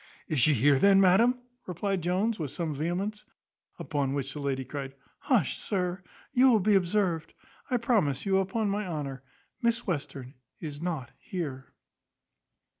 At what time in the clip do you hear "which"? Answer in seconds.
4.15-4.33